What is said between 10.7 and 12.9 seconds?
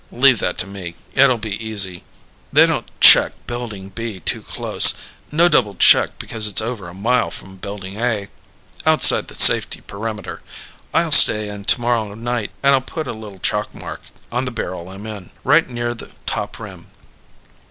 I'll stay in tomorrow night and I'll